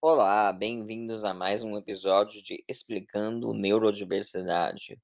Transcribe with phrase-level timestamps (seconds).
[0.00, 4.96] Olá, bem-vindos a mais um episódio de Explicando Neurodiversidade.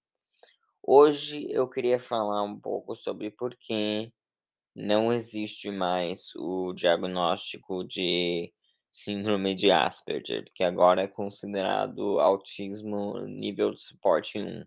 [0.80, 4.12] Hoje eu queria falar um pouco sobre por que
[4.72, 8.54] não existe mais o diagnóstico de
[8.92, 14.64] síndrome de Asperger, que agora é considerado autismo nível de suporte 1.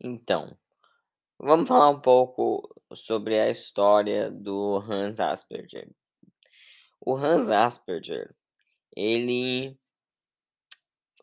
[0.00, 0.56] Então,
[1.38, 5.90] vamos falar um pouco sobre a história do Hans Asperger.
[7.04, 8.32] O Hans Asperger,
[8.96, 9.76] ele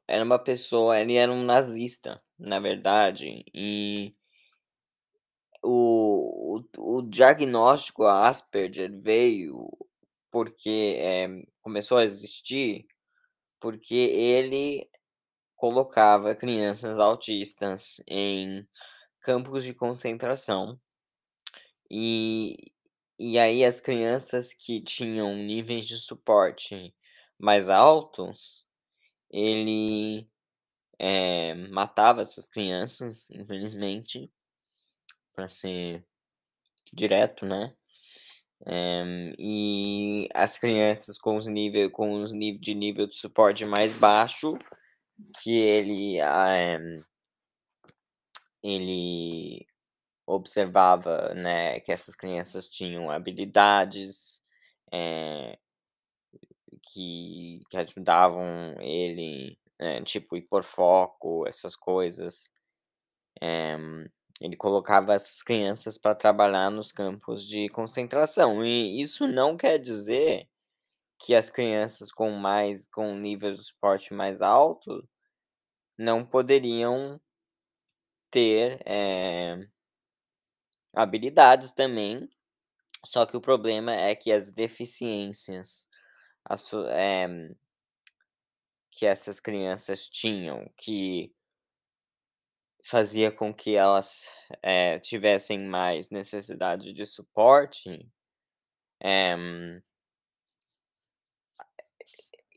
[0.07, 4.15] era uma pessoa ele era um nazista, na verdade, e
[5.63, 9.69] o o o diagnóstico Asperger veio
[10.31, 11.27] porque, eh,
[11.61, 12.85] começou a existir,
[13.61, 14.89] porque ele
[15.55, 18.67] colocava crianças autistas em
[19.21, 20.79] campos de concentração
[21.91, 22.55] e
[23.19, 26.95] e aí as crianças que tinham níveis de suporte
[27.39, 28.67] mais altos,
[29.31, 30.27] ele,
[30.99, 34.31] eh, matava essas crianças, infelizmente,
[35.35, 36.05] para ser
[36.93, 37.73] direto, né.
[38.67, 43.93] Eh, e as crianças com os nível com os nível de nível de suporte mais
[43.97, 44.57] baixo,
[45.43, 46.79] que ele, eh
[48.63, 49.38] ele
[50.35, 54.41] observava, né, que essas crianças tinham habilidades,
[54.93, 55.57] eh,
[56.93, 62.49] que que ajudavam ele, eh, tipo hiperfoco, essas coisas.
[63.41, 63.77] Eh,
[64.41, 70.47] ele colocava essas crianças para trabalhar nos campos de concentração, e isso não quer dizer
[71.19, 75.07] que as crianças com mais com nível de suporte mais alto
[75.99, 77.19] não poderiam
[78.33, 79.69] ter, eh
[80.95, 82.29] habilidades também,
[83.05, 85.87] só que o problema é que as deficiências,
[86.45, 87.55] a su eh
[88.91, 91.31] que essas crianças tinham, que
[92.83, 94.29] fazia com que elas,
[94.63, 97.89] eh, tivessem mais necessidade de suporte,
[99.01, 99.81] eh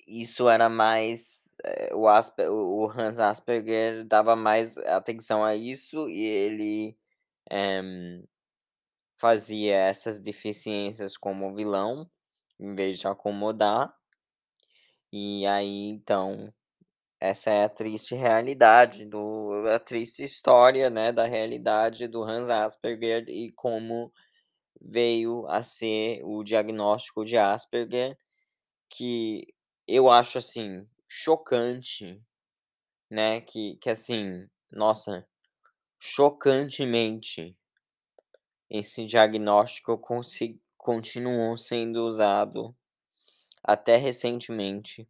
[0.06, 1.53] isso era mais,
[1.95, 6.97] o Asper o Hans Asperger dava mais atenção a isso e ele,
[9.22, 12.10] fazia essas deficiências como vilão,
[12.60, 13.94] em vez de acomodar.
[15.12, 16.53] E aí, então,
[17.21, 23.25] essa é a triste realidade do a triste história, né, da realidade do Hans Asperger
[23.28, 24.12] e como
[24.81, 28.16] veio a ser o diagnóstico de Asperger,
[28.91, 29.47] que
[29.88, 32.22] eu acho, assim, chocante,
[33.11, 35.27] né, que que assim, nossa,
[36.00, 37.56] chocantemente
[38.72, 40.00] esse diagnóstico
[40.78, 42.75] continuou sendo usado
[43.62, 45.06] até recentemente.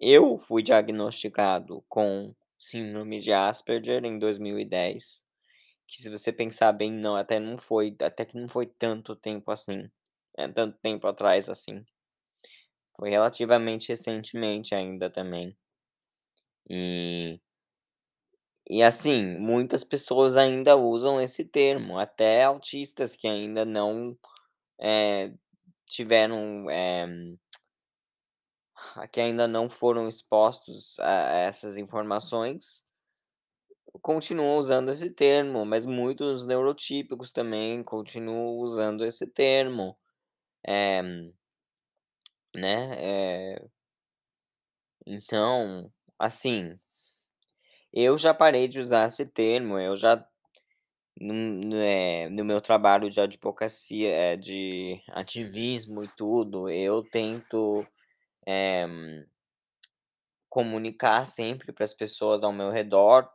[0.00, 5.26] Eu fui diagnosticado com síndrome de Asperger em 2010,
[5.86, 9.50] que se você pensar bem, não, até não foi até que não foi tanto tempo
[9.50, 9.90] assim,
[10.34, 11.84] é tanto tempo atrás assim.
[12.96, 15.54] Foi relativamente recentemente ainda também.
[16.70, 17.38] E
[18.68, 24.16] e assim, muitas pessoas ainda usam esse termo, até autistas que ainda não,
[24.80, 25.32] eh,
[25.86, 27.06] tiveram, eh
[29.12, 32.80] que ainda não foram expostos a essas informações
[34.02, 39.96] continuam usando esse termo, mas muitos neurotípicos também continuam usando esse termo.
[40.66, 41.02] Eh
[42.54, 43.68] né, eh
[45.06, 46.78] então, assim,
[47.94, 50.26] eu já parei de usar esse termo, eu já
[51.20, 57.86] no eh, no meu trabalho de advocacia, eh, de ativismo e tudo, eu tento,
[58.46, 59.26] eh
[60.52, 63.28] comunicar sempre para as pessoas ao meu redor,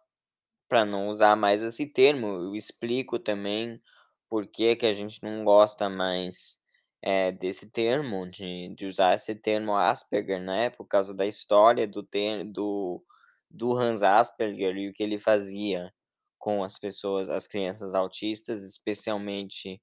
[0.69, 3.81] para não usar mais esse termo, eu explico também
[4.29, 6.59] por que que a gente não gosta mais,
[7.01, 12.03] eh, desse termo, de de usar esse termo Asperger, né, por causa da história do
[12.03, 13.03] ter do
[13.49, 15.93] do Hans Asperger e o que ele fazia
[16.37, 19.81] com as pessoas as crianças autistas, especialmente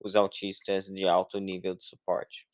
[0.00, 2.46] os autistas de alto nível de suporte.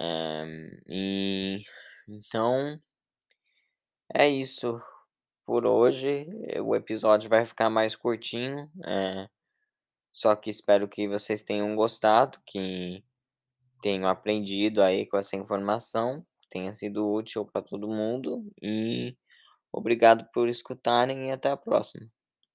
[0.00, 1.58] Eh, e
[2.08, 2.80] então
[4.14, 4.80] é isso,
[5.46, 6.26] por hoje,
[6.64, 9.28] o episódio vai ficar mais curtinho, eh,
[10.12, 13.04] só que espero que vocês tenham gostado, que
[13.82, 19.16] tenham aprendido aí com essa informação, tenha sido útil para todo mundo e
[19.78, 22.10] obrigado por escutarem e até a próxima.